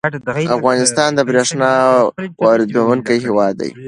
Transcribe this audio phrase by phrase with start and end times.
[0.57, 1.71] افغانستان د بریښنا
[2.43, 3.69] واردونکی هیواد دی